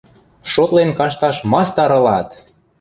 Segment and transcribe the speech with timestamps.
[0.51, 2.29] Шотлен кашташ мастар ылат!..